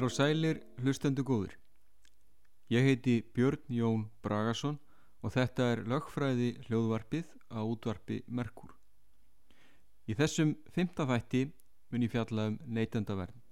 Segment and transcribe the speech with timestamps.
[0.00, 1.50] Heilir og sælir, hlustendu góður.
[2.72, 4.78] Ég heiti Björn Jón Bragason
[5.20, 8.72] og þetta er lögfræði hljóðvarpið á útvarpi Merkur.
[10.08, 11.42] Í þessum fymta þætti
[11.92, 13.44] mun ég fjalla um neytendavernd.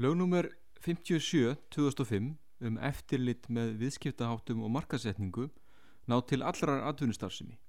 [0.00, 0.48] Lögnúmer
[0.80, 2.32] 57-2005
[2.64, 5.50] um eftirlit með viðskiptaháttum og markasetningu
[6.08, 7.60] ná til allrar atvinnustarfsemi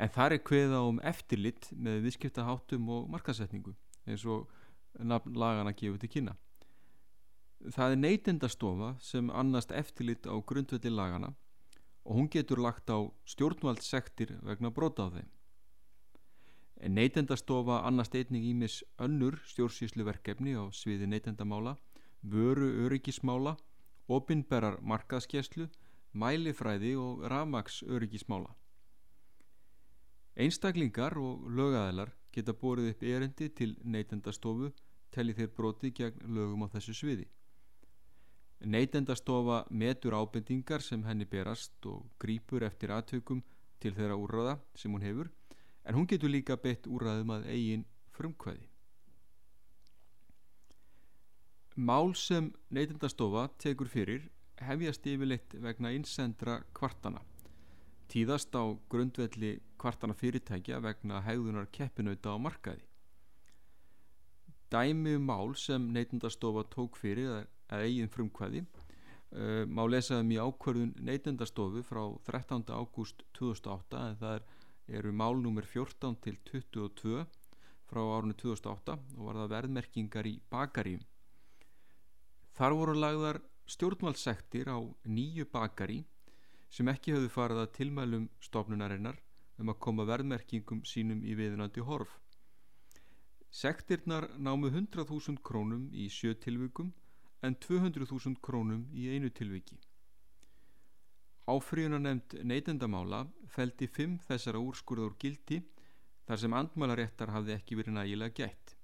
[0.00, 3.74] en þar er kveða um eftirlit með viðskiptaháttum og markasetningu
[4.08, 4.48] eins og
[5.04, 6.36] lagana gefur til kynna.
[7.60, 11.34] Það er neytendastofa sem annast eftirlit á grundvelli lagana
[12.04, 15.28] og hún getur lagt á stjórnvaldsektir vegna brota á þeim.
[16.80, 21.76] En neytendastofa annast einning ímis önnur stjórnsýslu verkefni á sviði neytendamála
[22.24, 23.58] vöru öryggismála
[24.08, 25.68] opinberar markaðskeslu
[26.16, 28.56] mælifræði og ramags öryggismála
[30.40, 34.70] Einstaklingar og lögæðilar geta borið upp erendi til neytendastofu
[35.12, 37.26] telli þeir broti gegn lögum á þessu sviði.
[38.64, 43.42] Neytendastofa metur ábendingar sem henni berast og grýpur eftir aðtökum
[43.84, 45.30] til þeirra úrraða sem hún hefur
[45.84, 47.84] en hún getur líka bett úrraðum að eigin
[48.16, 48.68] frumkvæði.
[51.76, 57.20] Mál sem neytendastofa tekur fyrir hefjast yfirleitt vegna einsendra kvartana
[58.10, 62.84] tíðast á grundvelli kvartana fyrirtækja vegna hegðunar keppinauta á markaði.
[64.70, 67.30] Dæmi um mál sem neytendastofa tók fyrir
[67.70, 72.70] að eigin frumkvæði uh, má lesaðum í ákvörðun neytendastofu frá 13.
[72.70, 74.46] ágúst 2008 en það er,
[75.00, 77.24] eru málnúmer 14 til 22
[77.90, 81.02] frá árunni 2008 og var það verðmerkingar í bakaríum.
[82.54, 83.40] Þar voru lagðar
[83.70, 86.02] stjórnvaldsektir á nýju bakarí
[86.70, 89.18] sem ekki höfðu farið að tilmælum stofnunarinnar
[89.60, 92.12] um að koma verðmerkingum sínum í viðunandi horf.
[93.50, 96.92] Sektirnar námu 100.000 krónum í sjö tilvikum
[97.42, 99.80] en 200.000 krónum í einu tilviki.
[101.50, 105.58] Áfríðuna nefnd neytendamála feldi fimm þessara úrskurður gildi
[106.28, 108.76] þar sem andmálaréttar hafði ekki verið nægilega gætt.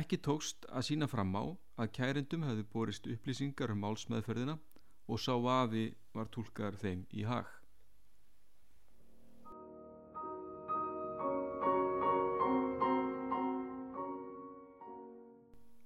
[0.00, 1.44] Ekki tókst að sína fram á
[1.82, 4.58] að kærendum hefði borist upplýsingar um málsmeðferðina
[5.10, 7.48] og sá afi var tólkar þeim í hag.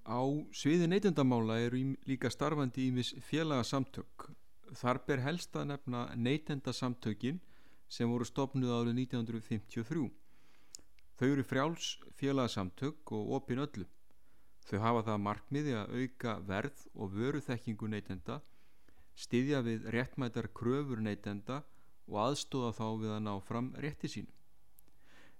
[0.04, 0.20] Á
[0.52, 4.28] sviði neytendamála eru líka starfandi ímis félagasamtök.
[4.76, 7.40] Þar ber helst að nefna neytendasamtökin
[7.88, 10.06] sem voru stopnuð árið 1953.
[11.14, 11.90] Þau eru frjáls
[12.20, 13.86] félagasamtök og opin öllu.
[14.68, 18.40] Þau hafa það markmiði að auka verð og vöruþekkingu neytenda
[19.14, 21.62] styðja við réttmætar kröfur neytenda
[22.08, 24.28] og aðstóða þá við að ná fram rétti sín.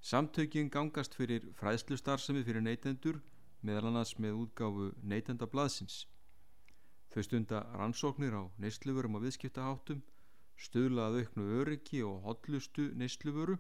[0.05, 3.21] Samtökin gangast fyrir fræðslustarfsemi fyrir neytendur
[3.65, 6.05] meðal annars með útgáfu neytendablaðsins.
[7.13, 10.03] Þau stunda rannsóknir á neysluverum og viðskiptaháttum,
[10.59, 13.57] stuðlað auknu öryggi og hotlustu neysluvöru,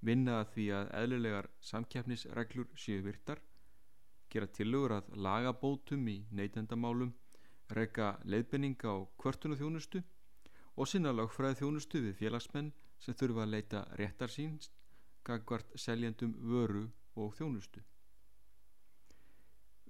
[0.00, 3.40] vinna því að eðlilegar samkjafnisreglur séu virtar,
[4.32, 7.12] gera tillögur að lagabótum í neytendamálum
[7.76, 10.02] reyka leiðbenninga á kvörtunu þjónustu
[10.76, 14.70] og sinna lagfræði þjónustu við félagsmenn sem þurfa að leita réttar síns
[15.26, 16.86] gagvart seljendum vöru
[17.16, 17.82] og þjónustu.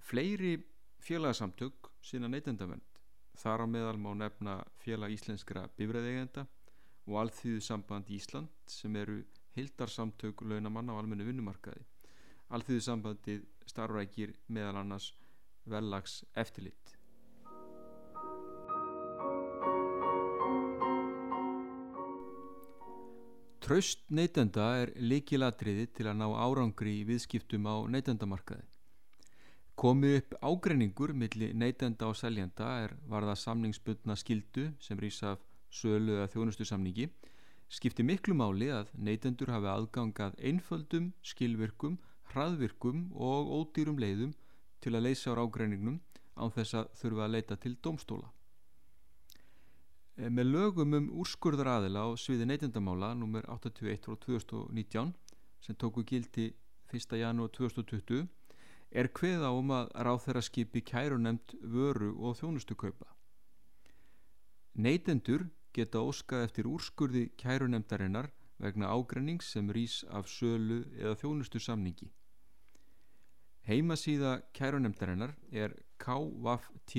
[0.01, 0.57] Fleiri
[1.01, 3.01] félagsamtök sinna neytendavend
[3.41, 6.47] þar á meðal má nefna félag íslenskra bifræðegenda
[7.07, 9.21] og alþýðu samband Ísland sem eru
[9.57, 11.83] hildarsamtök launamanna á almennu vinnumarkaði.
[12.51, 15.13] Alþýðu sambandið starfrækir meðal annars
[15.71, 17.00] vellags eftirlitt.
[23.71, 28.65] Traust neytenda er líkilatriði til að ná árangri í viðskiptum á neytendamarkaði.
[29.79, 36.17] Komið upp ágreiningur millir neytenda og seljenda er varða samningsbundna skildu sem rýsa af sölu
[36.17, 37.07] eða þjónustu samningi
[37.71, 42.01] skipti miklu máli að neytendur hafi aðgangað einföldum, skilvirkum,
[42.35, 44.35] hraðvirkum og ódýrum leiðum
[44.83, 46.03] til að leysa á ágreiningnum
[46.35, 48.35] án þess að þurfa að leita til domstóla.
[50.19, 53.45] Eh, með lögum um úrskurðar aðila á sviði neytendamála nr.
[53.47, 55.15] 81 frá 2019
[55.61, 56.51] sem tóku gildi
[56.91, 57.17] 1.
[57.21, 58.27] janúar 2020
[58.91, 63.07] er hveð á um að ráð þeirra skipi kærunemt vöru og þjónustu kaupa.
[64.75, 68.31] Neytendur geta óskað eftir úrskurði kærunemdarinnar
[68.61, 72.11] vegna ágrennings sem rýs af sölu eða þjónustu samningi.
[73.69, 75.71] Heimasíða kærunemdarinnar er
[76.03, 76.99] kvfth.is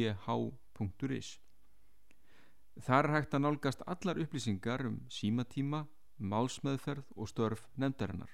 [2.80, 5.84] Þar er hægt að nálgast allar upplýsingar um símatíma,
[6.18, 8.32] málsmeðferð og störf nefndarinnar.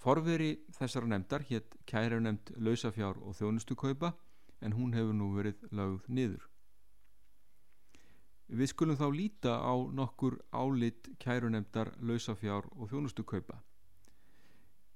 [0.00, 4.14] Forveri þessara nefndar hétt kæra nefnd lausafjár og þjónustukaupa
[4.64, 6.46] en hún hefur nú verið lögð niður.
[8.50, 13.60] Við skulum þá líta á nokkur álit kærunemdar lausafjár og þjónustukaupa.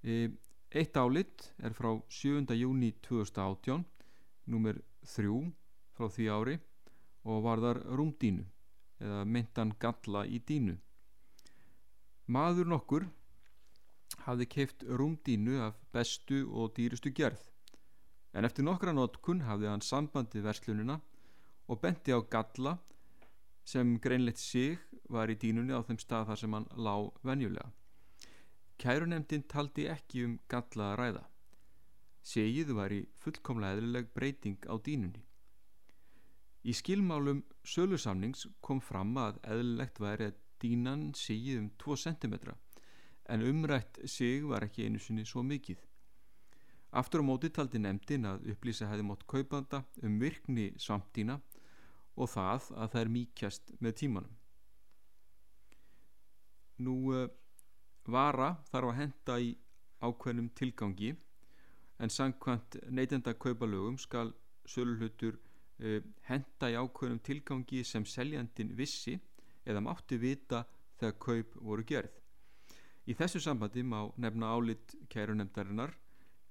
[0.02, 0.32] E,
[0.74, 2.50] eitt álit er frá 7.
[2.58, 3.84] júni 2018,
[4.50, 5.52] nummer 3
[5.94, 6.56] frá því ári
[7.24, 8.44] og varðar rúmdínu
[9.04, 10.76] eða myndan galla í dínu.
[12.26, 13.08] Maður nokkur
[14.24, 17.50] hafði keift rúmdínu af bestu og dýrustu gerð
[18.34, 20.98] en eftir nokkra notkun hafði hann sambandi verslunina
[21.70, 22.74] og benti á galla
[23.64, 24.78] sem greinleitt sig
[25.08, 27.70] var í dínunni á þeim stað þar sem hann lág venjulega.
[28.80, 31.22] Kærunemdin taldi ekki um galla að ræða.
[32.24, 35.22] Segið var í fullkomlega eðlileg breyting á dínunni.
[36.64, 42.36] Í skilmálum sölusamnings kom fram að eðlilegt væri að dínan segið um 2 cm
[43.34, 45.80] en umrætt sig var ekki einu sinni svo mikið.
[46.94, 51.40] Aftur á móti taldi nefndin að upplýsa hefði mótt kaupanda um virkni samtína
[52.16, 54.36] og það að það er mýkjast með tímanum.
[56.84, 57.28] Nú uh,
[58.06, 59.54] vara þarf að henda í
[60.04, 61.14] ákveðnum tilgangi
[61.98, 64.32] en sangkvæmt neytenda kaupalögum skal
[64.68, 65.38] sölulutur
[65.80, 69.18] uh, henda í ákveðnum tilgangi sem seljandin vissi
[69.64, 70.64] eða mátti vita
[71.00, 72.12] þegar kaup voru gerð.
[73.04, 75.92] Í þessu sambandi má nefna álit kærunemdarinnar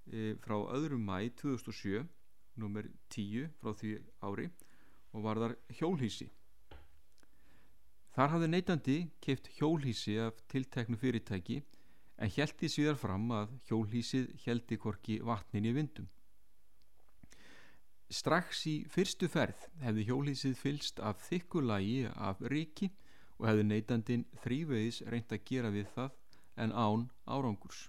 [0.06, 2.04] e, frá öðrum mæ 2007,
[2.62, 4.50] nummer 10 frá því ári
[5.14, 6.28] og var þar hjólhísi.
[8.14, 11.64] Þar hafði neytandi keift hjólhísi af tilteknu fyrirtæki
[12.22, 16.06] en heldi síðar fram að hjólhísið heldi korki vatnin í vindum.
[18.14, 22.92] Strax í fyrstu ferð hefði hjólhísið fylst af þykkulagi af ríki
[23.40, 26.20] og hefði neytandin þrývegis reynd að gera við það
[26.66, 27.88] en án árangurs.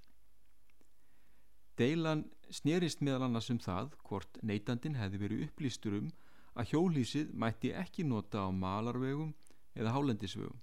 [1.76, 6.10] Deilan snerist meðal annars um það hvort neytandin hefði verið upplýstur um
[6.54, 9.34] að hjólísið mætti ekki nota á malarvegum
[9.74, 10.60] eða hálendisvegum.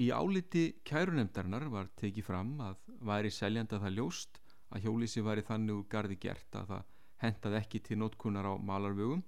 [0.00, 4.40] Í áliti kærunemdarinnar var tekið fram að væri seljanda það ljóst
[4.72, 9.24] að hjólísi væri þannig úr gardi gert að það hendaði ekki til notkunar á malarvegum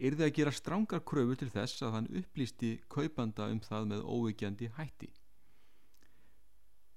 [0.00, 4.70] yrði að gera strángar kröfu til þess að hann upplýsti kaupanda um það með óveikjandi
[4.78, 5.10] hætti.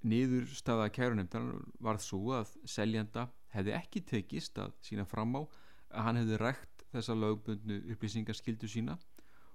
[0.04, 1.50] Niður staða kærunemdar
[1.80, 6.84] varð svo að seljanda hefði ekki tekist að sína fram á að hann hefði rægt
[6.92, 8.98] þessa lögbundnu upplýsingarskildu sína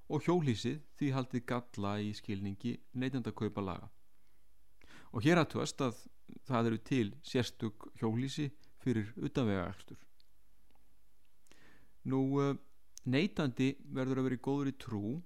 [0.09, 3.89] og hjólísið því haldið galla í skilningi neytandakaupa laga.
[5.13, 6.01] Og hér aðtúast að
[6.49, 8.49] það eru til sérstök hjólísi
[8.81, 9.97] fyrir utanvega-ekstur.
[12.05, 12.55] Nú, eh,
[13.05, 15.21] neytandi verður að vera í góður í trú,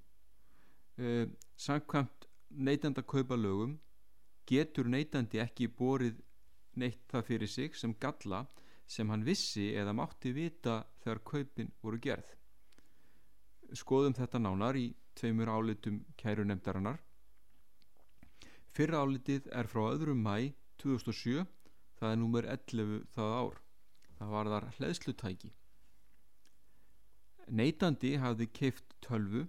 [0.97, 1.27] eh,
[1.57, 3.79] samkvæmt neytandakaupa lögum
[4.45, 6.21] getur neytandi ekki borið
[6.75, 8.47] neitt það fyrir sig sem galla
[8.87, 12.29] sem hann vissi eða mátti vita þegar kaupin voru gerð.
[13.73, 16.99] Skoðum þetta nánar í tveimur álitum kæru nefndarinnar.
[18.73, 21.45] Fyrra álitið er frá öðrum mæ 2007,
[21.99, 23.59] það er númer 11 það ár.
[24.17, 25.51] Það var þar hleðslutæki.
[27.47, 29.47] Neytandi hafði keift tölvu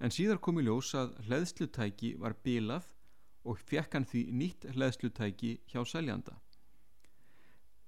[0.00, 2.86] en síðar kom í ljós að hleðslutæki var bilað
[3.48, 6.36] og fekk hann því nýtt hlæðslutæki hjá seljanda.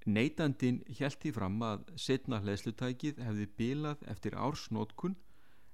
[0.07, 5.17] Neitandin held í fram að setna hlæðslutækið hefði bilað eftir ársnótkun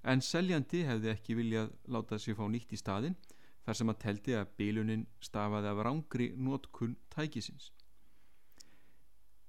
[0.02, 3.16] en seljandi hefði ekki viljað láta sér fá nýtt í staðin
[3.66, 7.70] þar sem að teldi að bilunin stafaði af rángri nótkun tækisins.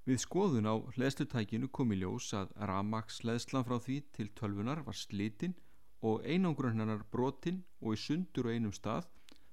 [0.08, 4.96] Við skoðun á hlæðslutækinu kom í ljós að Ramax hlæðslan frá því til tölvunar var
[4.96, 5.58] slitinn
[6.00, 9.10] og einangrunnar brotinn og í sundur og einum stað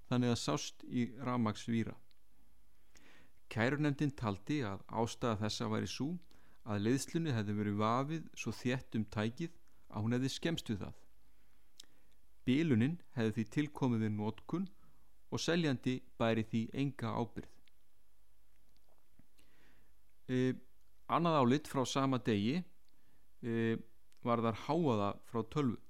[0.06, 1.96] þannig að sást í ramagsvíra.
[3.50, 6.08] Kærunemdin taldi að ástæða þessa væri svo
[6.70, 9.58] að leiðslunni hefði verið vafið svo þétt um tækið
[9.90, 10.94] að hún hefði skemst við það.
[12.46, 14.70] Bílunin hefði því tilkomið við nótkun
[15.34, 17.53] og seljandi bæri því enga ábyrð.
[20.28, 20.54] E,
[21.12, 22.60] annað álit frá sama degi
[23.44, 23.76] e,
[24.24, 25.80] var þar háaða frá tölvu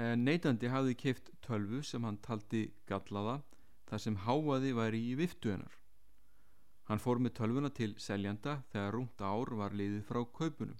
[0.00, 3.40] en neytandi hafði keift tölvu sem hann taldi gallaða
[3.90, 5.74] þar sem háaði væri í viftu hennar.
[6.88, 10.78] Hann fór með tölvuna til seljanda þegar rúmt ár var liðið frá kaupunum.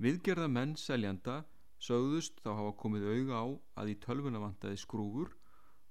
[0.00, 1.42] Viðgerða menn seljanda
[1.80, 3.46] sögðust þá hafa komið auga á
[3.82, 5.34] að í tölvuna vantaði skrúfur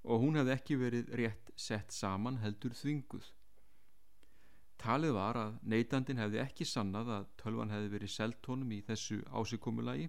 [0.06, 3.28] og hún hefði ekki verið rétt sett saman heldur þvinguð.
[4.80, 10.06] Talið var að neytandin hefði ekki sannað að tölvan hefði verið seltónum í þessu ásíkomulagi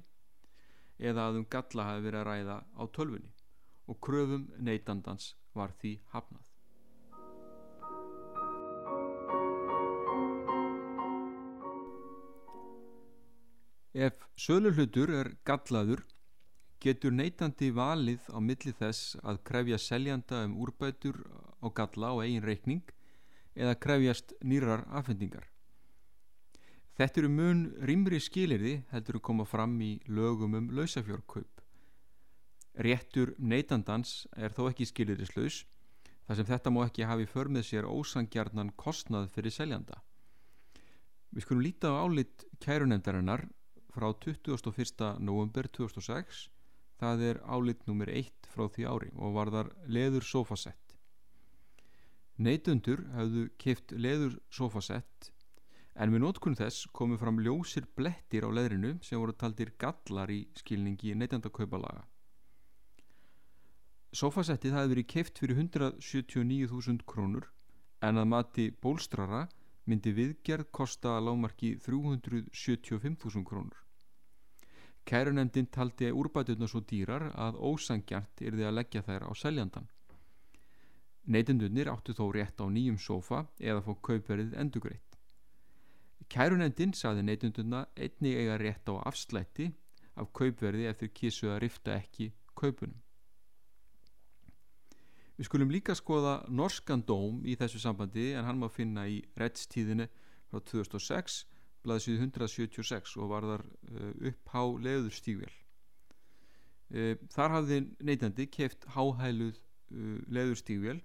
[1.11, 3.33] eða að um galla hafi verið að ræða á tölfunni
[3.91, 6.47] og kröfum neytandans var því hafnað.
[13.91, 16.05] Ef söluhlutur er gallaður
[16.81, 21.19] getur neytandi valið á milli þess að krefja seljanda um úrbætur
[21.59, 22.95] á galla á eigin reikning
[23.61, 25.47] eða krefjast nýrar afhendingar.
[27.01, 31.63] Þetta eru mun rýmri skilirði heldur að koma fram í lögum um lausafjórkaup.
[32.87, 35.63] Réttur neytandans er þó ekki skilirðislaus
[36.27, 40.03] þar sem þetta má ekki hafi för með sér ósangjarnan kostnað fyrir seljanda.
[41.31, 43.47] Við skulum líta á álit kærunemdarinnar
[43.95, 45.19] frá 21.
[45.23, 46.49] november 2006
[47.01, 50.80] það er álit nummer 1 frá því ári og var þar leður sofasett.
[52.41, 55.27] Neytundur hafðu kipt leður sofasett
[56.01, 60.39] en við nótkunn þess komu fram ljósir blettir á leðrinu sem voru taldir gallar í
[60.57, 62.07] skilningi neytandakaupalaga.
[64.17, 67.51] Sofasettið hafi verið keift fyrir 179.000 krónur
[68.09, 69.45] en að mati bólstrara
[69.85, 73.77] myndi viðgerð kosta að lámarki 375.000 krónur.
[75.05, 79.89] Kærunemdin taldi að úrbætuna svo dýrar að ósangjart er þið að leggja þær á seljandan.
[81.31, 85.19] Neytendunir áttu þó rétt á nýjum sofa eða fór kaupverðið endugreitt.
[86.31, 89.69] Kærunemdin saði neytenduna einni eiga rétt á afslætti
[90.19, 92.99] af kaupverði eftir kísu að rifta ekki kaupunum.
[95.39, 100.05] Við skulum líka skoða norskan dóm í þessu sambandi en hann má finna í rettstíðinu
[100.51, 101.45] frá 2006,
[101.87, 105.55] blaðsíð 176 og var þar uh, upphá leður stígvel.
[106.93, 110.99] Uh, þar hafði neytandi keft háhæluð uh, leður stígvel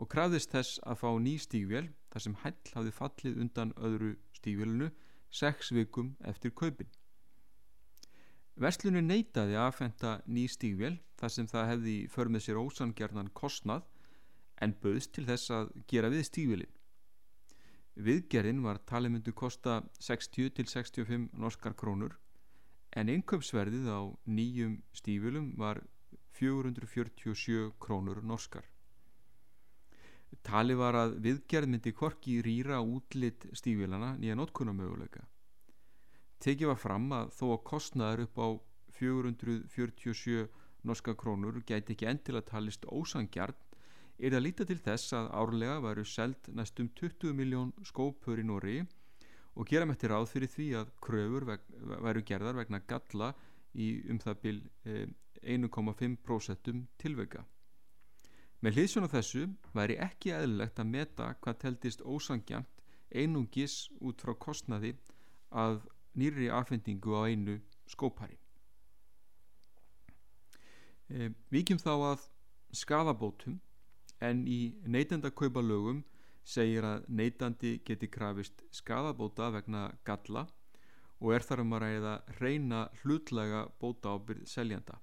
[0.00, 4.88] og krafðist þess að fá ný stígvel þar sem hæll hafði fallið undan öðru stígvelinu
[5.30, 6.88] sex vikum eftir kaupin.
[8.60, 13.86] Vestlunni neytaði að fenda ný stígvél þar sem það hefði för með sér ósangjarnan kostnað
[14.60, 16.74] en bauðst til þess að gera við stígvélin.
[18.00, 22.16] Viðgerðin var talimundu kosta 60-65 norskar krónur
[22.96, 25.84] en innköpsverðið á nýjum stígvélum var
[26.40, 28.64] 447 krónur norskar.
[30.46, 35.24] Tali var að viðgerð myndi korki rýra útlitt stígvélana nýja notkunamöguleika.
[36.40, 38.48] Tekið var fram að þó að kostnaður upp á
[39.00, 40.46] 447
[40.88, 43.58] norska krónur gæti ekki endilega talist ósangjart
[44.20, 48.80] er það lítið til þess að árlega varu seld næstum 20 miljón skópur í Nóri
[49.56, 53.32] og gera með til ráð fyrir því að kröfur væru gerðar vegna galla
[53.74, 54.58] í um það byl
[55.40, 56.70] 1,5%
[57.00, 57.44] tilveika.
[58.60, 64.90] Með hlýðsjónu þessu væri ekki eðlilegt að meta hvað teldist ósangjant einungis út frá kostnaði
[65.48, 65.80] að
[66.20, 67.56] nýri afhendingu á einu
[67.88, 68.36] skópari.
[71.08, 72.28] E, Víkjum þá að
[72.76, 73.56] skadabótum
[74.20, 76.04] en í neytendakaupa lögum
[76.44, 80.44] segir að neytandi geti krafist skadabóta vegna galla
[81.20, 85.00] og er þar um að ræða reyna hlutlega bóta ábyrð seljanda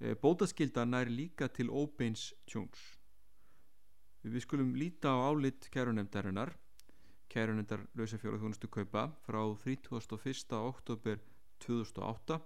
[0.00, 2.78] e, Bótaskilda nær líka til óbeins tjóns.
[4.24, 6.54] Við skulum líta á álit kærunemdarinnar
[7.34, 10.54] kærunendar lausafjóra þjónustu kaupa frá 31.
[10.54, 11.18] oktober
[11.64, 12.36] 2008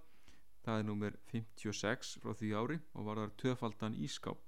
[0.65, 4.41] það er nummer 56 frá því ári og var þar töfaldan ískáp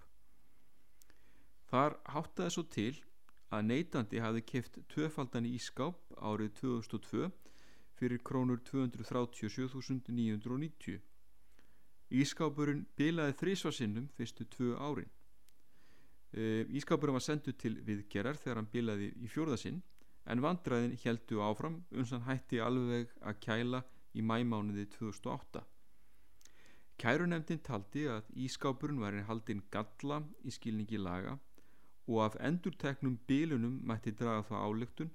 [1.71, 2.95] þar háttaði svo til
[3.51, 7.23] að neytandi hafi keft töfaldan ískáp árið 2002
[7.99, 11.10] fyrir krónur 237.990
[12.11, 15.09] Ískápurinn bilaði þrísvarsinnum fyrstu tvö árin
[16.31, 19.81] Ískápurinn var sendu til viðgerar þegar hann bilaði í fjórðasinn
[20.31, 23.81] en vandræðin heldu áfram uns hann hætti alveg að kæla
[24.15, 25.63] í mæmánuði 2008.
[27.01, 31.35] Kærunemdin taldi að ískápurinn var einn haldinn galla í skilningi laga
[32.07, 35.11] og af endurteknum bílunum mætti draga það álygtun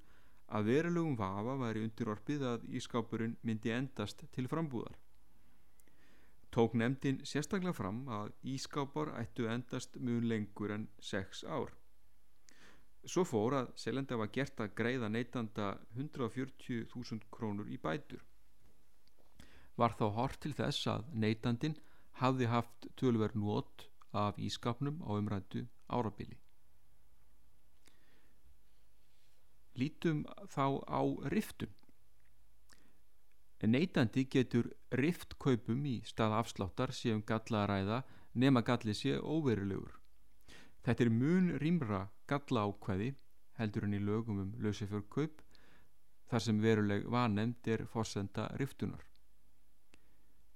[0.52, 4.98] að verulegum vafa væri undirorpið að ískápurinn myndi endast til frambúðar.
[6.56, 11.75] Tók nefndin sérstaklega fram að ískápar ættu endast mjög lengur en 6 ár.
[13.04, 15.66] Svo fór að seljandi var gert að greiða neytanda
[15.98, 18.25] 140.000 krónur í bætur.
[19.76, 21.76] Var þá hort til þess að neytandin
[22.22, 23.84] hafði haft tölver nót
[24.16, 26.40] af ískapnum á umrættu árabili.
[29.76, 31.76] Lítum þá á riftun.
[33.64, 38.00] Neytandi getur riftkaupum í stað afsláttar séum galla að ræða
[38.36, 39.94] nema galli sé óverulegur.
[40.84, 43.14] Þetta er mun rýmra galla ákvæði
[43.56, 45.40] heldur en í lögum um lausefjörgkaup
[46.30, 49.00] þar sem veruleg vanemd er fórsenda riftunar.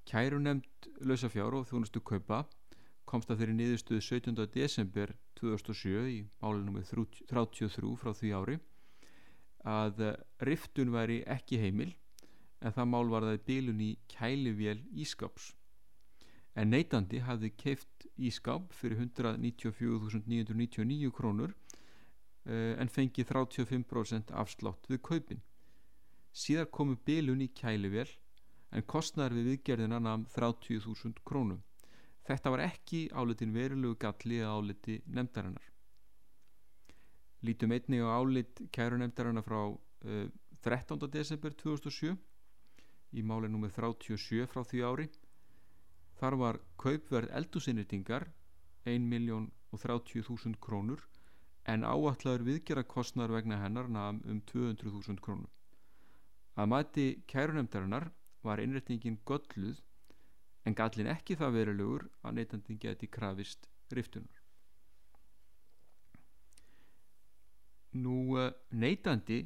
[0.05, 2.45] Kærunemd lausefjár og þjónustu kaupa
[3.09, 4.47] komst að þeirri niðurstuðu 17.
[4.55, 8.61] desember 2007 í málinu með 33 frá því ári
[9.67, 10.05] að
[10.47, 11.91] riftun væri ekki heimil
[12.61, 15.53] en það mál var það bílun í kælivél ískaps
[16.59, 25.43] en neytandi hafði keift ískap fyrir 194.999 krónur uh, en fengið 35% afslátt við kaupin.
[26.33, 28.09] Síðar komu bílun í kælivél
[28.71, 31.63] en kostnar við viðgerðina namn 30.000 krónum.
[32.27, 35.67] Þetta var ekki álitin verulegu galli að áliti nefndarinnar.
[37.43, 40.27] Lítum einnig á álit kæru nefndarinnar frá uh,
[40.61, 41.09] 13.
[41.09, 42.19] desember 2007
[43.13, 43.73] í málið nr.
[43.75, 45.11] 37 frá því ári
[46.21, 48.27] Þar var kaupverð eldúsinnýtingar
[48.91, 51.01] 1.030.000 krónur
[51.73, 55.49] en áallar viðgjara kostnar vegna hennar nafn um 200.000 krónur.
[56.61, 58.11] Að mati kærunemdarinnar
[58.45, 59.81] var innrættingin gölluð
[60.69, 64.43] en gallin ekki það verulegur að neytandin geti krafist riftunar.
[67.97, 69.41] Nú eh, neytandi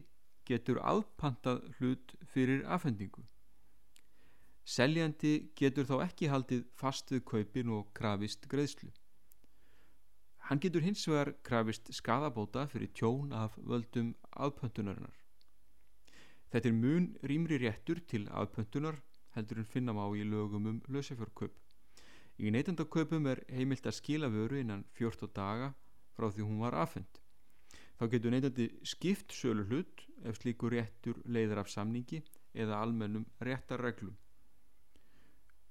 [0.44, 3.22] getur aðpantað hlut fyrir afhendingu
[4.64, 8.88] Seljandi getur þá ekki haldið fast við kaupin og krafist greiðslu.
[10.48, 15.18] Hann getur hins vegar krafist skadabóta fyrir tjón af völdum aðpöntunarinnar.
[16.52, 19.02] Þetta er mun rýmri réttur til aðpöntunar
[19.36, 21.54] heldur en finna má í lögum um lausafjörkaup.
[22.40, 25.74] Í neytandaköpum er heimilt að skila vöru innan 14 daga
[26.16, 27.20] frá því hún var afhend.
[28.00, 34.16] Þá getur neytandi skipt sölu hlut ef slíkur réttur leiðir af samningi eða almennum réttarreglum.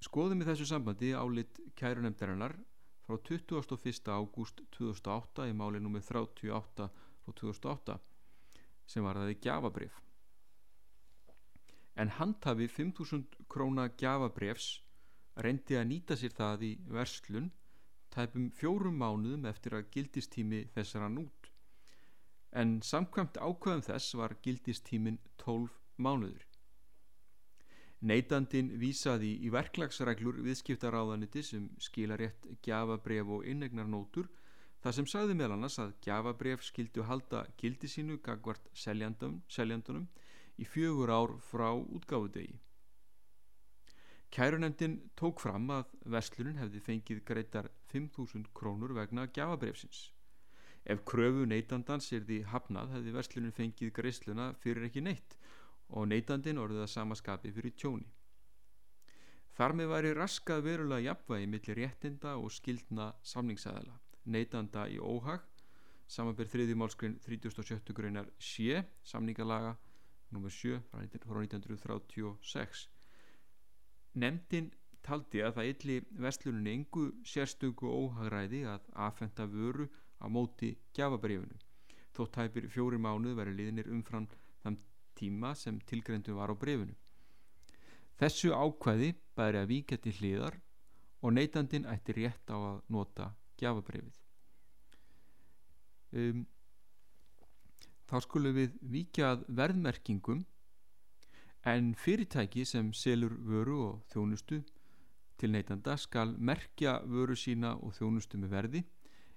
[0.03, 2.57] Skoðum í þessu sambandi álit kærunemdarinnar
[3.05, 4.09] frá 21.
[4.11, 6.01] ágúst 2008 í máli nr.
[6.03, 6.87] 38
[7.23, 7.99] frá 2008
[8.93, 9.99] sem var aðeins gjafabrif.
[11.95, 14.69] En handhafi 5.000 króna gjafabrifs
[15.45, 17.51] reyndi að nýta sér það í verslun
[18.13, 21.51] tæpum fjórum mánuðum eftir að gildistími þess rann út.
[22.51, 26.43] En samkvæmt ákvæðum þess var gildistímin 12 mánuður.
[28.03, 34.27] Neitandin vísaði í verklagsreglur viðskiptaráðaniti sem skila rétt gjafabref og innegnarnótur
[34.83, 40.09] þar sem sagði meðal annars að gjafabref skildu halda gildi sínu gagvart seljandunum
[40.59, 42.57] í fjögur ár frá útgáðudegi.
[44.35, 50.09] Kærunemdin tók fram að verslunin hefði fengið greitar 5.000 krónur vegna gjafabrefsins.
[50.83, 55.37] Ef kröfu neitandans er því hafnað hefði verslunin fengið greisluna fyrir ekki neitt
[55.89, 58.09] og neytandin orðið að samaskapi fyrir tjóni.
[59.53, 63.99] Þar með væri raskað verulega jafnvægi millir réttinda og skildna samningsæðala.
[64.25, 65.43] Neytanda í óhag,
[66.07, 67.93] samanbyrð þriði málskrin 37.
[67.93, 69.75] greinar sé, samningalaga
[70.33, 70.49] nr.
[70.49, 70.79] 7
[71.27, 72.87] frá 1936.
[74.17, 74.71] Nemndin
[75.05, 81.59] taldi að það illi vestluninni engu sérstöku óhagræði að aðfenda vöru á móti gjafabrifinu.
[82.13, 84.27] Þótt hæpir fjóri mánuð veri liðnir umfram
[85.23, 86.93] tíma sem tilgreyndum var á brefinu.
[88.19, 90.59] Þessu ákvæði bæri að víkja til hliðar
[91.23, 94.19] og neytandin ætti rétt á að nota gjafabrefið.
[96.13, 96.43] Um,
[98.05, 100.43] þá skulum við víkjað verðmerkingum
[101.65, 104.59] en fyrirtæki sem selur vöru og þjónustu
[105.39, 108.83] til neytanda skal merkja vöru sína og þjónustu með verði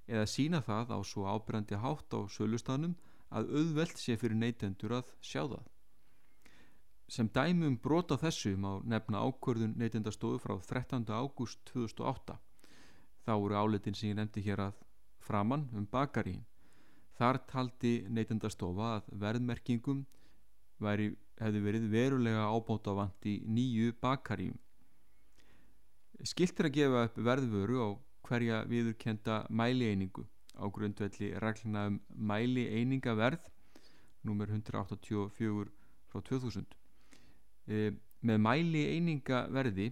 [0.07, 2.99] eða sína það á svo ábyrjandi hátt á sölustanum
[3.31, 5.65] að auðvelt sé fyrir neytendur að sjá það.
[7.07, 11.05] Sem dæmum brota þessu má nefna ákvörðun neytendastofu frá 13.
[11.07, 12.35] ágúst 2008.
[13.23, 14.81] Þá eru áletin sem ég nefndi hér að
[15.23, 16.43] framann um bakarín.
[17.19, 20.01] Þar taldi neytendastofa að verðmerkingum
[20.83, 24.59] væri, hefði verið verulega ábótavant í nýju bakaríum.
[26.27, 27.89] Skilt er að gefa upp verðvöru á
[28.27, 30.25] hverja viðurkenda mælieiningu
[30.59, 33.47] á grundvelli regluna um mæli einingaverð
[34.27, 35.71] nummer 184
[36.11, 36.86] frá 2000 e,
[37.67, 39.91] með mæli einingaverði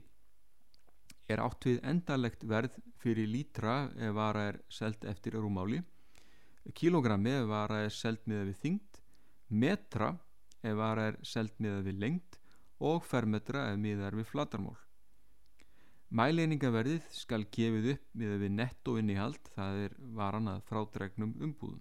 [1.31, 5.81] er átt við endalegt verð fyrir lítra ef vara er seld eftir rúmáli
[6.73, 9.03] kilogrammi ef vara er seld með við þyngd.
[9.53, 10.15] Metra
[10.65, 12.39] ef vara er seld með við lengt
[12.81, 14.79] og fermetra ef miða er við flatarmól
[16.15, 21.81] Mæleiningaverðið skal gefið upp með við netto innihald, það er varan að frádregnum umbúðum.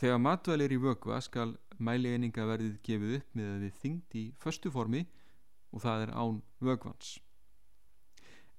[0.00, 4.24] Þegar matvæl er í vögva skal mæleininga verðið gefið upp með að við þyngd í
[4.42, 5.04] förstu formi
[5.74, 7.14] og það er án vögvans.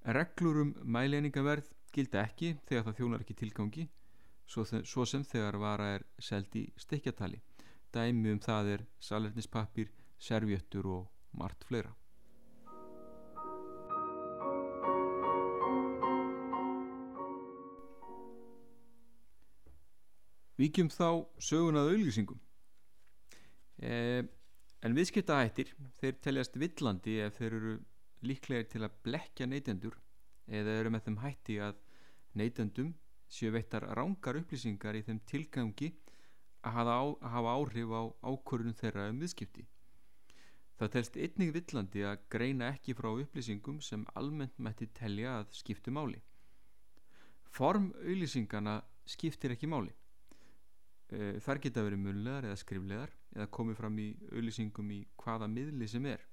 [0.06, 3.86] Reglur um mæleiningaverð gilda ekki þegar það þjónar ekki tilgangi
[4.46, 7.40] svo, svo sem þegar vara er seld í stekjatali.
[7.94, 11.94] Dæmi um það er salernispappir, servjöttur og margt fleira.
[20.56, 22.40] Víkjum þá sögun að auðlýsingum.
[23.76, 24.22] Eh,
[24.80, 27.74] en viðskiptahættir, þeir teljast villandi ef þeir eru
[28.24, 29.98] líklegir til að blekja neytendur
[30.46, 31.80] eða eru með þeim hætti að
[32.38, 32.94] neytendum
[33.28, 35.90] séu veittar rángar upplýsingar í þeim tilgangi
[36.66, 39.66] að hafa, á, að hafa áhrif á ákvörðunum þeirra um viðskipti.
[40.76, 45.92] Það telst einnig villandi að greina ekki frá upplýsingum sem almennt mætti telja að skiptu
[45.92, 46.20] máli.
[47.52, 49.92] Form auðlýsingana skiptir ekki máli.
[51.12, 55.88] Eh, þar geta verið munlegar eða skriflegar eða komið fram í auðlýsingum í hvaða miðli
[55.92, 56.24] sem er.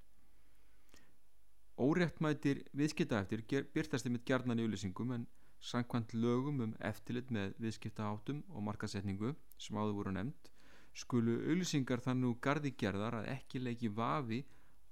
[1.78, 5.28] Óréttmætir viðskiptaeftir byrtast yfir gjarnan í auðlýsingum en
[5.64, 10.50] Sankvæmt lögum um eftirlit með viðskiptaháttum og markasetningu sem áður voru nefnd
[10.94, 14.42] skulu auðlýsingar þannig gardi gerðar að ekki leiki vafi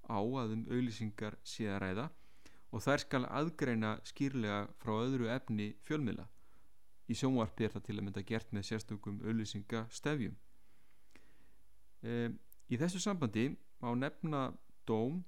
[0.08, 2.06] á að um auðlýsingar sé að ræða
[2.72, 6.24] og þær skal aðgreina skýrlega frá öðru efni fjölmila.
[7.04, 10.38] Í sjónvarpi er það til að mynda gert með sérstökum auðlýsingastefjum.
[10.38, 10.41] E,
[12.02, 13.50] í þessu sambandi
[13.82, 14.50] má nefna
[14.88, 15.20] dóm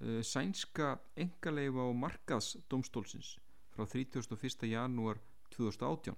[0.00, 3.34] e, sænska engaleifa og markaðsdómstólsins
[3.74, 4.68] frá 31.
[4.70, 5.20] janúar
[5.56, 6.16] 2018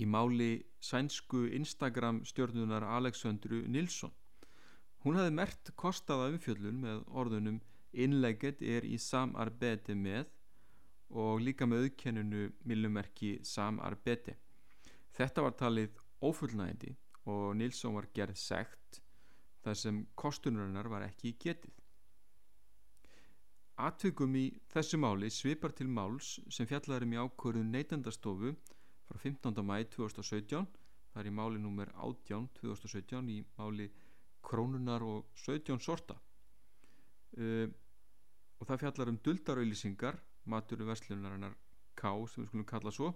[0.00, 4.12] í máli sænsku Instagram stjórnunar Alexandru Nilsson
[5.04, 7.60] hún hafi mert kostaða umfjöllun með orðunum
[7.92, 10.28] innlegget er í samarbete með
[11.10, 14.36] og líka með auðkenninu millumerki samarbete
[15.16, 16.94] þetta var talið ófullnægindi
[17.30, 19.00] og Nilsson var gerð segt
[19.64, 21.76] þar sem kostunarinnar var ekki getið
[23.80, 28.52] Atvikum í þessu máli svipar til máls sem fjallarum í ákvörðun neytendastofu
[29.08, 29.62] frá 15.
[29.64, 30.66] mæ 2017
[31.12, 33.88] það er í máli númer 18 2017 í máli
[34.44, 36.18] krónunar og 17 sorta
[37.38, 37.66] uh,
[38.60, 40.20] og það fjallar um duldarauðlýsingar
[40.52, 41.56] maturu verslunarinnar
[41.96, 43.14] K sem við skulum kalla svo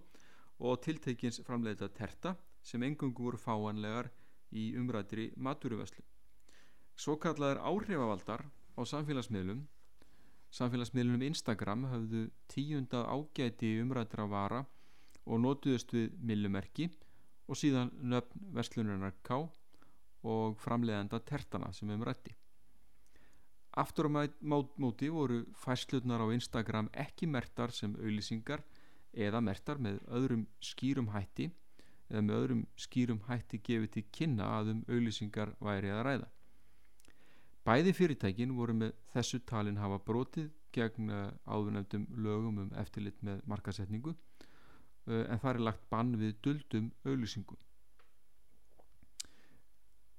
[0.64, 4.10] og tiltekins framleita terta sem engungu voru fáanlegar
[4.54, 6.02] í umrættri maturu-verslu.
[6.96, 9.64] Svo kallaðar áhrifavaldar á samfélagsmiðlum
[10.54, 14.62] samfélagsmiðlunum Instagram hafðu tíundað ágæti umrættra vara
[15.24, 16.86] og notuðust við millumerki
[17.48, 19.40] og síðan nöfn verslunarnar K
[20.24, 22.32] og framleiðenda tertana sem umrætti.
[23.74, 28.62] Aftur á móti voru fæslutnar á Instagram ekki mertar sem auðlýsingar
[29.12, 31.50] eða mertar með öðrum skýrum hætti
[32.10, 36.28] eða með öðrum skýrum hætti gefið til kynna að um auðlýsingar væri að ræða.
[37.64, 43.40] Bæði fyrirtækin voru með þessu talin hafa brotið gegn eh, áðurnefndum lögum um eftirlit með
[43.48, 47.60] markasetningu eh, en það er lagt bann við duldum auglýsingum.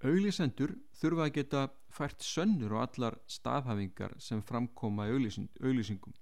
[0.06, 1.62] Auglýsendur þurfa að geta
[1.94, 6.14] fært sönnur og allar staðhafingar sem framkoma í auglýsingum.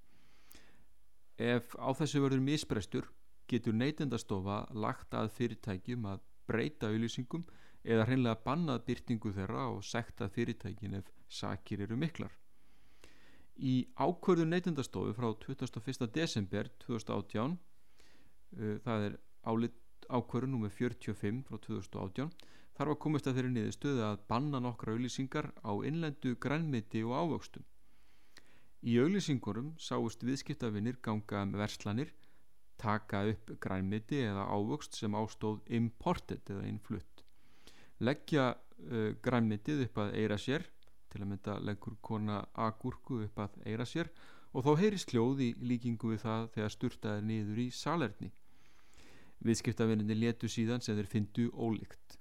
[1.39, 3.09] Ef á þessu verður misbrestur
[3.49, 7.43] getur neytendastofa lagt að fyrirtækjum að breyta auglýsingum
[7.83, 12.31] eða hreinlega bannað byrtingu þeirra og sektað fyrirtækin ef sakir eru miklar.
[13.59, 16.07] Í ákvörðu neytendastofu frá 21.
[16.15, 17.57] desember 2018,
[18.57, 19.19] uh, það er
[20.09, 20.71] ákvörðu nr.
[20.73, 22.31] 45 frá 2018,
[22.73, 27.13] þarf að komast að þeirri niður stöðu að banna nokkra auðlýsingar á innlendu grænmiti og
[27.19, 27.65] ávöxtum.
[28.83, 32.09] Í auðlýsingurum sáust viðskiptafinnir ganga með verslanir,
[32.79, 37.23] taka upp grænmiti eða ávöxt sem ástóð imported eða innflutt.
[38.03, 40.65] Leggja uh, græmitið upp að eira sér
[41.13, 44.09] til að mynda leggur kona agurku upp að eira sér
[44.53, 48.31] og þá heyrist hljóð í líkingu við það þegar sturtaði niður í salerni.
[49.43, 52.17] Viðskiptavinninni letu síðan sem þeir fyndu ólíkt.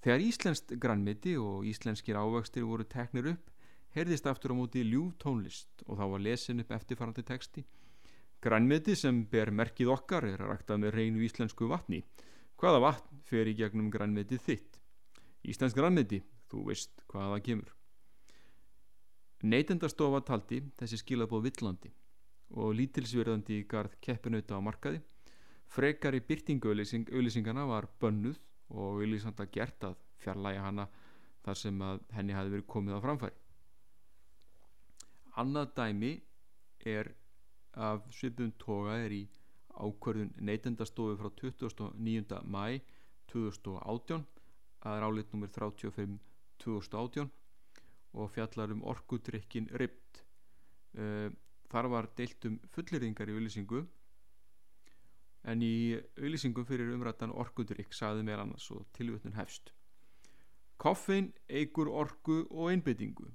[0.00, 3.50] Þegar íslenskt grænmiti og íslenskir ávextir voru teknir upp
[3.94, 7.64] heyrðist aftur á móti ljúf tónlist og þá var lesin upp eftirfarandi texti
[8.40, 12.04] grænmiti sem ber merkið okkar er að rækta með reynu íslensku vatni
[12.60, 14.74] Hvaða vatn fer í gegnum grænmetið þitt?
[15.48, 16.18] Íslensk grænmeti,
[16.52, 17.70] þú veist hvaða kemur.
[19.48, 21.88] Neytendastofa taldi þessi skilabóð villandi
[22.60, 25.00] og lítilsverðandi í garð keppinauta á markaði.
[25.72, 28.36] Frekar í byrtingu auðlýsingana var bönnuð
[28.76, 30.88] og auðlýsanda gert að fjarlæga hana
[31.46, 31.80] þar sem
[32.12, 33.38] henni hafi verið komið á framfæri.
[35.40, 36.12] Annað dæmi
[36.84, 37.14] er
[37.74, 39.22] af svipum toga er í
[39.80, 42.40] ákvörðun neytendastofu frá 29.
[42.44, 42.80] mæ
[43.30, 44.24] 2018
[44.80, 45.52] að er álit nr.
[45.54, 46.18] 35
[46.60, 47.30] 2018
[48.12, 50.22] og fjallar um orkudrykkin RIPT
[50.98, 51.30] eh,
[51.70, 53.84] þar var deilt um fullirðingar í auðlýsingu
[55.50, 55.74] en í
[56.18, 59.72] auðlýsingum fyrir umrættan orkudrykk saði meir annars og tilvötnun hefst
[60.80, 63.30] Koffein eigur orku og einbyttingu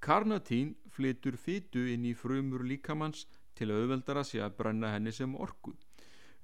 [0.00, 3.26] Karnatín flytur fytu inn í frumur líkamanns
[3.60, 5.74] til auðveldara sé að brenna henni sem orku.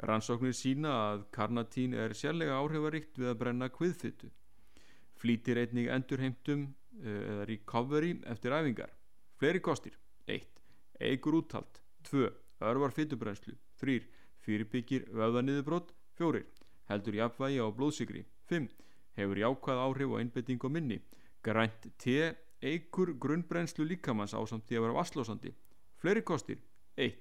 [0.05, 4.29] Rannsóknir sína að karnatín er sérlega áhrifaríkt við að brenna kviðfyttu.
[5.17, 6.67] Flýtir einnig endurheimtum
[7.01, 8.93] eh, eða recovery eftir æfingar.
[9.41, 9.97] Fleiri kostir.
[10.29, 10.45] 1.
[11.01, 11.81] Eigur úttalt.
[12.11, 12.29] 2.
[12.69, 13.57] Örvar fyttubrenslu.
[13.81, 14.03] 3.
[14.45, 15.95] Fyrirbyggir vöðaniðubrott.
[16.21, 16.45] 4.
[16.91, 18.27] Heldur jafnvægi á blóðsigri.
[18.53, 18.69] 5.
[19.17, 21.01] Hefur jákvæð áhrif og einbetting á minni.
[21.41, 22.21] Grænt T.
[22.61, 25.57] Eigur grunnbrenslu líkamanns ásamt því að vera vasslósandi.
[25.97, 26.61] Fleiri kostir.
[26.97, 27.17] 1.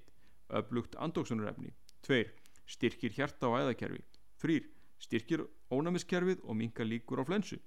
[0.48, 1.72] Öflugt andóksunarefni.
[2.06, 2.24] 2
[2.66, 4.02] styrkir hjarta og æðakerfi
[4.42, 4.58] 3.
[5.02, 7.58] styrkir ónæmiskerfið og mingar líkur á flensu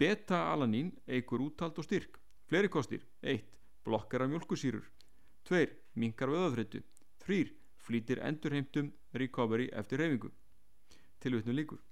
[0.00, 2.16] beta-alanín eigur úttald og styrk
[2.48, 3.44] fleiri kostir 1.
[3.84, 4.86] blokkar af mjölkusýrur
[5.44, 5.66] 2.
[5.94, 6.82] mingar vöðafrættu
[7.26, 7.44] 3.
[7.86, 10.32] flýtir endurheimtum recovery eftir reyfingu
[11.20, 11.84] tilvitnu líkur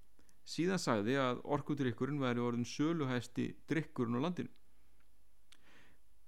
[0.48, 4.52] síðan sagði að orkudrykkurinn væri orðin söluhæsti drykkurinn á landinu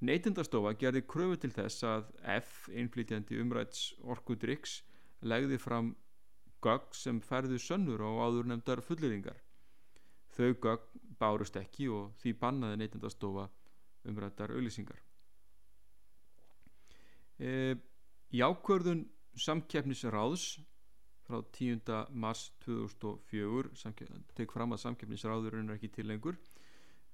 [0.00, 2.06] Neytendastofa gerði kröfu til þess að
[2.38, 4.78] F, innflytjandi umræts orkudrykks
[5.28, 5.92] legði fram
[6.64, 9.36] gögg sem ferðu sönnur á áður nefndar fulleringar.
[10.32, 10.86] Þau gögg
[11.20, 13.48] bárust ekki og því bannaði neytendastofa
[14.08, 15.00] umrættar auðlýsingar.
[17.40, 17.76] E,
[18.32, 19.04] í ákvörðun
[19.36, 20.46] samkeppnisráðs
[21.26, 21.84] frá 10.
[22.10, 23.92] mars 2004
[24.36, 26.40] tek fram að samkeppnisráðurinn er ekki til lengur.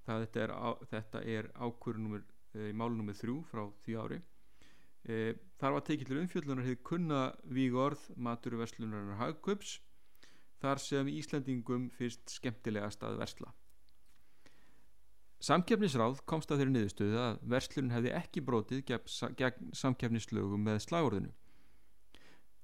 [0.07, 0.55] Það, þetta er,
[0.92, 4.21] þetta er ákvörðun e, í málunum 3 frá því ári.
[5.07, 9.79] E, þar var tekið til umfjöldunar hefði kunna vígorð matur verslunarinnar hagköps
[10.63, 13.53] þar sem Íslandingum fyrst skemmtilegast að versla.
[15.47, 21.35] Samkjöfnisráð komst að þeirri niðurstöðu að verslun hefði ekki brotið gegn, samkjöfnislögum með slagorðinu.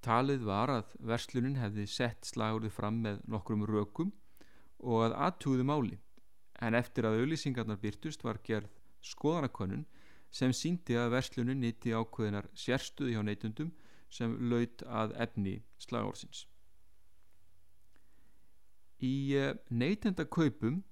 [0.02, 4.10] Talið var að verslunin hefði sett slagorði fram með nokkrum rökum
[4.82, 6.00] og að aðtúðu máli
[6.64, 9.84] en eftir að auðlýsingarnar byrtust var gerð skoðanakönnun
[10.32, 13.72] sem síndi að verslunin nýtti ákveðinar sérstuði hjá neytundum
[14.12, 16.46] sem laut að efni slagórsins.
[19.02, 20.82] Í eh, neytendakaupum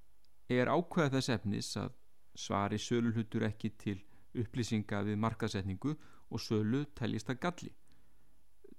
[0.50, 1.92] er ákveða þess efnis að
[2.34, 3.98] svari sölulhutur ekki til
[4.40, 5.94] upplýsinga við markasetningu
[6.30, 7.72] og sölu teljist að galli.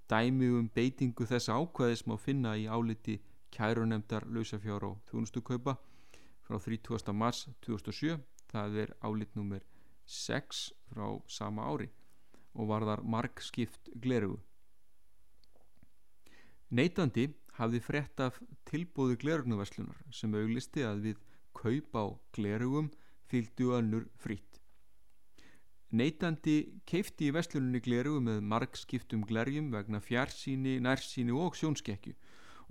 [0.08, 3.18] Dæmi um beitingu þessa ákveðis má finna í áliti
[3.52, 5.76] kærunemdar lausafjár á þjónustukaupa
[6.42, 7.12] frá 30.
[7.16, 8.18] mars 2007,
[8.52, 9.64] það er álit nummer
[10.06, 10.62] 6
[10.92, 11.88] frá sama ári
[12.52, 14.40] og var þar marg skipt glerugu.
[16.72, 21.22] Neitandi hafði frett af tilbúðu glerugnuverslunar sem auglisti að við
[21.56, 22.04] kaup á
[22.36, 22.90] glerugum
[23.28, 24.60] fylgdu önnur frýtt.
[25.92, 26.56] Neitandi
[26.88, 32.14] keifti í versluninni glerugu með marg skiptum glerjum vegna fjarsíni, nærsíni og sjónskekju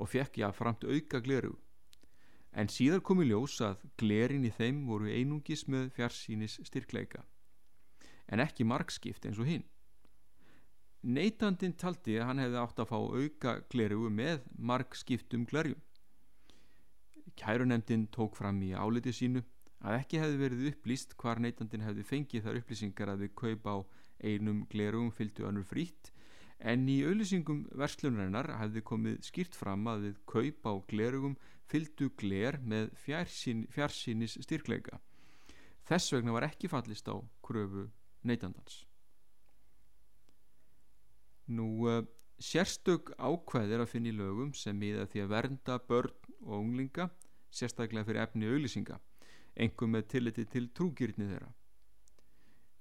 [0.01, 1.59] og fekk ég að framt auka glerugu
[2.51, 7.23] en síðar kom í ljós að glerin í þeim voru einungis með fjarsýnis styrkleika
[8.31, 9.63] en ekki margskipt eins og hinn.
[11.01, 15.79] Neitandin taldi að hann hefði átt að fá auka glerugu með margskiptum glerjum.
[17.39, 19.41] Kærunemdin tók fram í áliti sínu
[19.81, 23.77] að ekki hefði verið upplýst hvar neitandin hefði fengið þar upplýsingar að við kaupa á
[24.21, 26.11] einum glerugum fylgdu önnur frýtt
[26.62, 31.36] en í auðlýsingum verslunarinnar hefði komið skýrt fram að við kaupa á glerugum
[31.71, 35.00] fylgdu gler með fjarsýnis styrkleika.
[35.88, 37.88] Þess vegna var ekki fallist á kröfu
[38.28, 38.84] neytandans.
[41.52, 42.04] Nú, uh,
[42.41, 46.13] sérstök ákveðir að finna í lögum sem miða því að vernda börn
[46.45, 47.10] og unglinga,
[47.52, 49.00] sérstaklega fyrir efni auðlýsinga,
[49.65, 51.52] engum með tilliti til trúgýrni þeirra.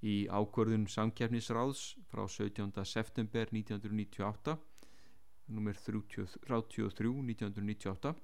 [0.01, 2.71] Í ákvörðun samkjæfnisráðs frá 17.
[2.89, 4.57] september 1998,
[5.53, 8.15] nummer 33 1998,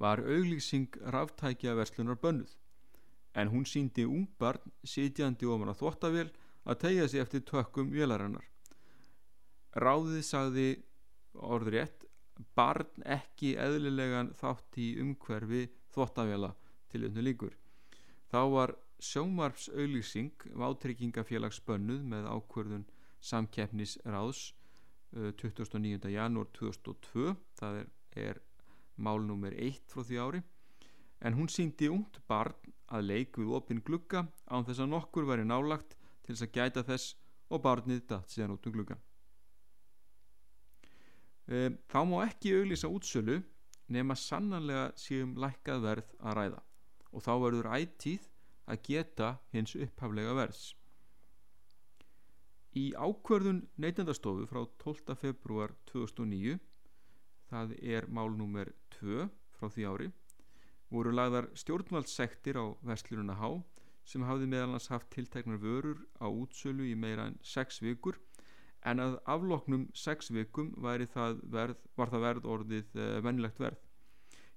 [0.00, 2.54] var auglýsing ráftækja verslunar bönnuð
[3.34, 6.30] en hún síndi ungbarn sitjandi ofan að þvóttavél
[6.64, 8.46] að tegja sig eftir tökkum vélarinnar
[9.84, 10.68] ráðið sagði
[11.34, 12.06] orðrétt
[12.56, 16.54] barn ekki eðlilegan þátt í umhverfi þvóttavéla
[16.90, 17.54] til unnu líkur
[18.32, 22.86] þá var sjómarps auglýsing váttryggingafélags bönnuð með ákverðun
[23.20, 24.50] samkeppnis ráðs
[25.12, 26.06] 29.
[26.12, 28.40] janúar 2002 það er, er
[28.96, 30.42] mál nummer 1 frá því ári.
[31.20, 32.56] En hún síndi ungt barn
[32.90, 36.86] að leik við opinn glugga án þess að nokkur væri nálagt til þess að gæta
[36.86, 37.14] þess
[37.50, 39.00] og barnið datt síðan út um gluggan
[41.50, 43.40] e, þá má ekki auglýsa útsölu
[43.90, 46.60] nema sannanlega séum lækkað verð að ræða.
[47.10, 48.28] Og þá verður ættíð
[48.66, 50.64] að geta hins upphaflega verðs
[52.76, 55.16] í ákverðun neytendastofu frá 12.
[55.18, 56.58] februar 2009
[57.50, 59.26] það er málnúmer 2
[59.58, 60.08] frá því ári
[60.90, 63.50] voru lagðar stjórnvaldssektir á vestlununa Há
[64.06, 68.18] sem hafði meðalans haft tilteknar vörur á útsölu í meira en 6 vikur
[68.86, 73.82] en að afloknum sex vikum það verð, var það verð orðið uh, vennilegt verð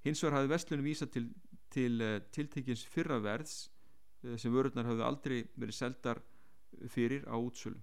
[0.06, 1.28] hins vegar hafði vestlunum vísa til,
[1.74, 3.70] til uh, tiltekins fyrra verðs
[4.24, 6.22] sem vörurnar hafði aldrei verið seldar
[6.90, 7.82] fyrir á útsölu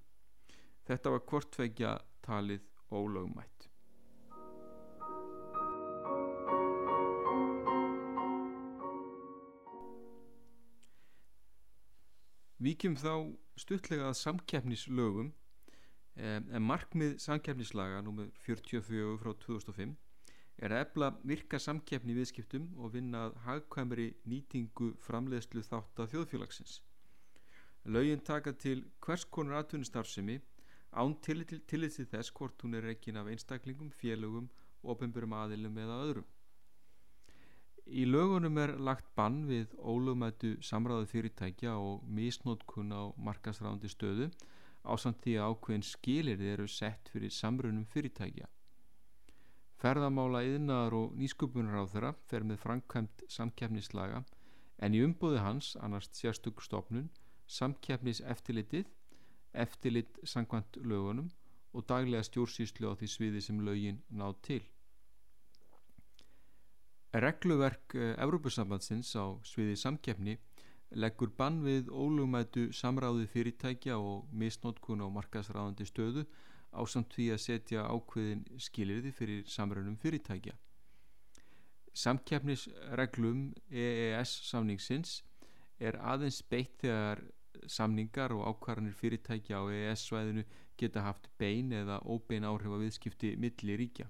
[0.88, 3.68] þetta var hvortveikja talið ólögumætt
[12.61, 13.12] Víkjum þá
[13.57, 15.31] stuttlega að samkeppnislögum
[16.20, 18.26] en markmið samkeppnislaga nr.
[18.44, 19.94] 44 frá 2005
[20.61, 26.81] er að ebla virka samkeppni viðskiptum og vinna hagkvæmri nýtingu framleiðslu þátt að þjóðfélagsins.
[27.88, 30.37] Lögin taka til hvers konar atvinnustarfsemi
[30.92, 34.51] án tillit til þess hvort hún er reygin af einstaklingum, félögum,
[34.83, 36.29] ofinbjörnum aðilum eða öðrum.
[37.90, 44.29] Í lögunum er lagt bann við ólögmætu samræðu fyrirtækja og misnótkun á markasræðandi stöðu
[44.85, 48.46] á samt því að ákveðin skilir eru sett fyrir samrunum fyrirtækja.
[49.81, 54.19] Ferðamála yðnaðar og nýsköpunar á þeirra fer með framkvæmt samkeppnislaga
[54.85, 57.07] en í umbúði hans annars sérstök stofnun
[57.51, 58.85] samkeppnis eftirlitið,
[59.57, 61.31] eftirlit sangkvæmt lögunum
[61.73, 64.61] og daglega stjórnsýslu á því sviði sem lögin ná til.
[67.11, 70.37] Regluverk Evrópusambandsins á sviði samkeppni
[70.93, 76.27] leggur bann við ólugmætu samráði fyrirtækja og misnótkun á markasráðandi stöðu
[76.70, 80.54] á samt því að setja ákveðin skilirði fyrir samrönum fyrirtækja.
[81.92, 85.20] Samkeppnisreglum EES samningsins
[85.80, 87.24] er aðeins beitt þegar
[87.66, 90.44] samningar og ákvarðanir fyrirtækja á EES svæðinu
[90.78, 94.06] geta haft bein eða óbein áhrif að viðskipti milli ríkja.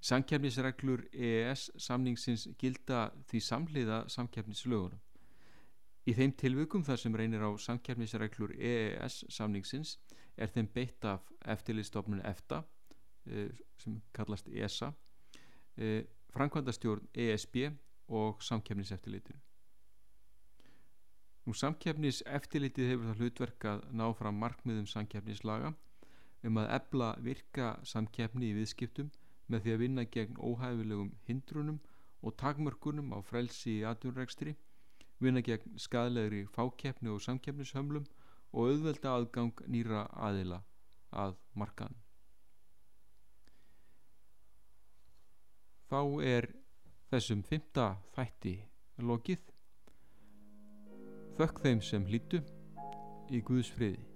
[0.00, 5.00] Samkjæfnisreglur EES samningsins gilda því samhliða samkjæfnislögunum.
[6.08, 9.98] Í þeim tilvökum þar sem reynir á samkjæfnisreglur EES samningsins
[10.38, 12.62] er þeim beitt af eftirlistofnun EFTA
[13.26, 14.92] eh, sem kallast ESA,
[15.76, 17.56] eh, framkvæmdastjórn ESB
[18.08, 19.38] og samkjæfniseftirlitinu.
[21.48, 25.72] Nú samkjæfniseftirlitið hefur það hlutverk að ná fram markmiðum samkjæfnislaga
[26.44, 29.08] um að ebla virka samkjæfni í viðskiptum
[29.48, 31.78] með því að vinna gegn óhæfilegum hindrunum
[32.20, 34.54] og takmörkunum á frelsi í atvinnrækstri,
[35.24, 38.04] vinna gegn skadlegri fákeppni og samkeppnishömlum
[38.52, 40.62] og auðvelda aðgang nýra aðila
[41.12, 41.94] að markan.
[45.88, 46.50] Þá er
[47.08, 48.58] þessum fymta þætti
[49.00, 49.40] lokið.
[51.38, 52.42] Þökk þeim sem hlýtu
[53.32, 54.07] í Guðs friði.